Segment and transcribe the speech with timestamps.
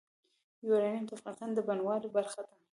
[0.67, 2.53] یورانیم د افغانستان د بڼوالۍ برخه ده.